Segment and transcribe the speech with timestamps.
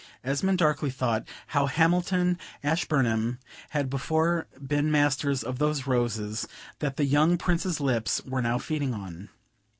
[0.23, 3.37] Esmond darkly thought, how Hamilton, Ashburnham,
[3.69, 6.47] had before been masters of those roses
[6.79, 9.29] that the young Prince's lips were now feeding on.